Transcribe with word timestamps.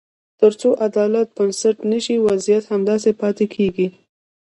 تر 0.39 0.51
څو 0.59 0.69
عدالت 0.87 1.27
بنسټ 1.37 1.77
نه 1.91 1.99
شي، 2.05 2.15
وضعیت 2.27 2.63
همداسې 2.73 3.11
پاتې 3.21 3.45
کېږي. 3.55 3.87